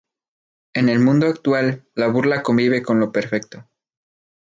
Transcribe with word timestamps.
En 0.73 0.89
el 0.89 0.97
mundo 0.97 1.27
actual, 1.27 1.85
la 1.93 2.07
burla 2.07 2.41
convive 2.41 2.81
con 2.81 2.99
lo 2.99 3.11
perfecto. 3.11 3.67